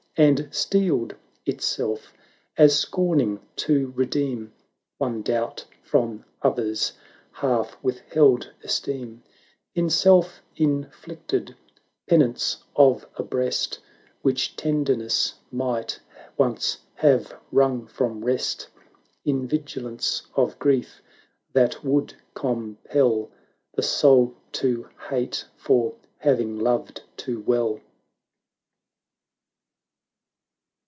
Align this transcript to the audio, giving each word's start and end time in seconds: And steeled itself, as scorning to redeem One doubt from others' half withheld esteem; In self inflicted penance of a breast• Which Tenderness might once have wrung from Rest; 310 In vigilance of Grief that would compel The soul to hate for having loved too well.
And 0.17 0.49
steeled 0.51 1.15
itself, 1.45 2.13
as 2.57 2.77
scorning 2.77 3.39
to 3.55 3.93
redeem 3.95 4.51
One 4.97 5.21
doubt 5.21 5.63
from 5.83 6.25
others' 6.41 6.91
half 7.31 7.81
withheld 7.81 8.51
esteem; 8.61 9.23
In 9.73 9.89
self 9.89 10.43
inflicted 10.57 11.55
penance 12.09 12.61
of 12.75 13.07
a 13.15 13.23
breast• 13.23 13.79
Which 14.21 14.57
Tenderness 14.57 15.35
might 15.49 15.97
once 16.37 16.79
have 16.95 17.39
wrung 17.49 17.87
from 17.87 18.23
Rest; 18.25 18.67
310 19.23 19.33
In 19.33 19.47
vigilance 19.47 20.23
of 20.35 20.59
Grief 20.59 21.01
that 21.53 21.85
would 21.85 22.15
compel 22.33 23.31
The 23.75 23.81
soul 23.83 24.35
to 24.51 24.89
hate 25.09 25.45
for 25.55 25.95
having 26.17 26.59
loved 26.59 27.01
too 27.15 27.39
well. 27.43 27.79